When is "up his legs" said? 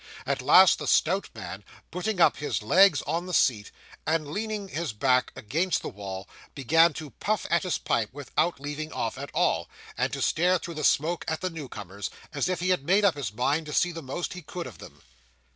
2.19-3.03